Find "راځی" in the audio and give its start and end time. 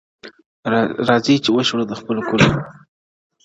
1.07-1.35